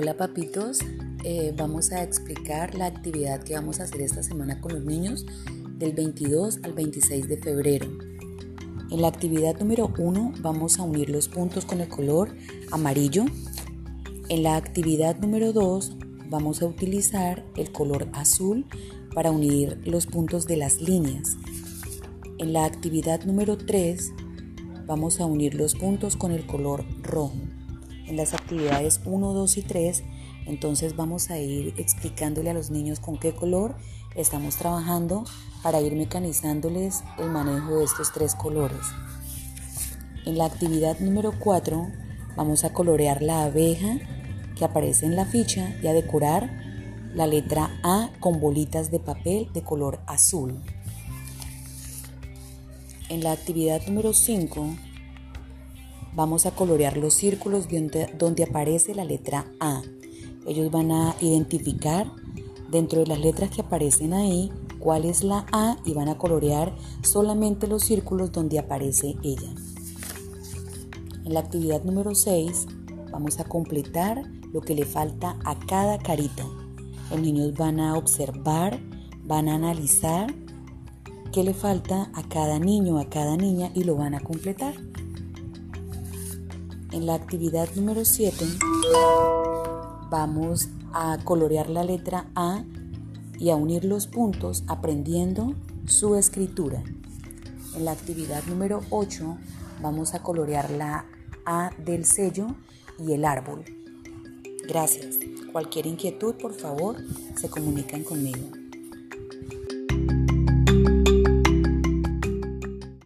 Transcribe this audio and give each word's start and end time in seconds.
Hola 0.00 0.16
papitos, 0.16 0.78
eh, 1.24 1.52
vamos 1.56 1.90
a 1.90 2.04
explicar 2.04 2.76
la 2.76 2.86
actividad 2.86 3.42
que 3.42 3.54
vamos 3.54 3.80
a 3.80 3.82
hacer 3.82 4.00
esta 4.00 4.22
semana 4.22 4.60
con 4.60 4.72
los 4.72 4.84
niños 4.84 5.26
del 5.76 5.92
22 5.92 6.60
al 6.62 6.72
26 6.72 7.26
de 7.26 7.36
febrero. 7.36 7.88
En 8.92 9.02
la 9.02 9.08
actividad 9.08 9.58
número 9.58 9.92
1 9.98 10.34
vamos 10.40 10.78
a 10.78 10.84
unir 10.84 11.10
los 11.10 11.28
puntos 11.28 11.64
con 11.64 11.80
el 11.80 11.88
color 11.88 12.32
amarillo. 12.70 13.24
En 14.28 14.44
la 14.44 14.54
actividad 14.54 15.18
número 15.18 15.52
2 15.52 15.96
vamos 16.30 16.62
a 16.62 16.66
utilizar 16.66 17.44
el 17.56 17.72
color 17.72 18.06
azul 18.12 18.66
para 19.16 19.32
unir 19.32 19.80
los 19.84 20.06
puntos 20.06 20.46
de 20.46 20.58
las 20.58 20.80
líneas. 20.80 21.36
En 22.38 22.52
la 22.52 22.66
actividad 22.66 23.24
número 23.24 23.58
3 23.58 24.12
vamos 24.86 25.18
a 25.18 25.26
unir 25.26 25.56
los 25.56 25.74
puntos 25.74 26.14
con 26.14 26.30
el 26.30 26.46
color 26.46 26.84
rojo 27.02 27.47
en 28.08 28.16
las 28.16 28.34
actividades 28.34 29.00
1, 29.04 29.32
2 29.32 29.56
y 29.58 29.62
3, 29.62 30.02
entonces 30.46 30.96
vamos 30.96 31.30
a 31.30 31.38
ir 31.38 31.74
explicándole 31.76 32.50
a 32.50 32.54
los 32.54 32.70
niños 32.70 33.00
con 33.00 33.18
qué 33.18 33.34
color 33.34 33.76
estamos 34.14 34.56
trabajando 34.56 35.24
para 35.62 35.80
ir 35.80 35.94
mecanizándoles 35.94 37.04
el 37.18 37.30
manejo 37.30 37.78
de 37.78 37.84
estos 37.84 38.12
tres 38.12 38.34
colores. 38.34 38.80
En 40.24 40.38
la 40.38 40.46
actividad 40.46 40.98
número 41.00 41.32
4 41.38 41.86
vamos 42.36 42.64
a 42.64 42.72
colorear 42.72 43.22
la 43.22 43.44
abeja 43.44 43.98
que 44.56 44.64
aparece 44.64 45.06
en 45.06 45.16
la 45.16 45.24
ficha 45.24 45.74
y 45.82 45.86
a 45.86 45.92
decorar 45.92 46.50
la 47.14 47.26
letra 47.26 47.70
A 47.82 48.10
con 48.20 48.40
bolitas 48.40 48.90
de 48.90 49.00
papel 49.00 49.48
de 49.52 49.62
color 49.62 50.00
azul. 50.06 50.60
En 53.08 53.22
la 53.22 53.32
actividad 53.32 53.86
número 53.86 54.12
5 54.12 54.74
vamos 56.18 56.46
a 56.46 56.50
colorear 56.50 56.96
los 56.96 57.14
círculos 57.14 57.68
donde, 58.18 58.42
aparece 58.42 58.92
la 58.92 59.04
letra 59.04 59.46
A. 59.60 59.82
Ellos 60.48 60.68
van 60.68 60.90
a 60.90 61.14
identificar 61.20 62.10
dentro 62.72 62.98
de 62.98 63.06
las 63.06 63.20
letras 63.20 63.50
que 63.50 63.60
aparecen 63.60 64.12
ahí 64.12 64.50
cuál 64.80 65.04
es 65.04 65.22
la 65.22 65.46
A 65.52 65.76
y 65.84 65.94
van 65.94 66.08
a 66.08 66.18
colorear 66.18 66.74
solamente 67.02 67.68
los 67.68 67.84
círculos 67.84 68.32
donde 68.32 68.58
aparece 68.58 69.14
ella. 69.22 69.48
En 71.24 71.34
la 71.34 71.38
actividad 71.38 71.84
número 71.84 72.16
6 72.16 72.66
vamos 73.12 73.38
a 73.38 73.44
completar 73.44 74.24
lo 74.52 74.60
que 74.60 74.74
le 74.74 74.86
falta 74.86 75.36
a 75.44 75.56
cada 75.56 75.98
carita. 75.98 76.44
Los 77.12 77.20
niños 77.20 77.54
van 77.54 77.78
a 77.78 77.96
observar, 77.96 78.80
van 79.22 79.48
a 79.48 79.54
analizar 79.54 80.34
qué 81.32 81.44
le 81.44 81.54
falta 81.54 82.10
a 82.12 82.28
cada 82.28 82.58
niño, 82.58 82.98
a 82.98 83.08
cada 83.08 83.36
niña 83.36 83.70
y 83.72 83.84
lo 83.84 83.94
van 83.94 84.16
a 84.16 84.20
completar. 84.20 84.74
En 86.98 87.06
la 87.06 87.14
actividad 87.14 87.68
número 87.76 88.04
7 88.04 88.44
vamos 90.10 90.68
a 90.92 91.16
colorear 91.22 91.70
la 91.70 91.84
letra 91.84 92.28
A 92.34 92.64
y 93.38 93.50
a 93.50 93.54
unir 93.54 93.84
los 93.84 94.08
puntos 94.08 94.64
aprendiendo 94.66 95.54
su 95.86 96.16
escritura. 96.16 96.82
En 97.76 97.84
la 97.84 97.92
actividad 97.92 98.42
número 98.46 98.80
8 98.90 99.38
vamos 99.80 100.14
a 100.14 100.24
colorear 100.24 100.72
la 100.72 101.06
A 101.46 101.70
del 101.78 102.04
sello 102.04 102.48
y 102.98 103.12
el 103.12 103.24
árbol. 103.24 103.64
Gracias. 104.66 105.18
Cualquier 105.52 105.86
inquietud, 105.86 106.34
por 106.34 106.52
favor, 106.52 106.96
se 107.36 107.48
comunican 107.48 108.02
conmigo. 108.02 108.57